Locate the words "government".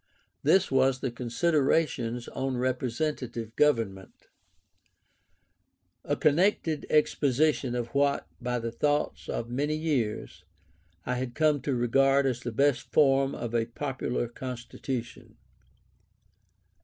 3.55-4.29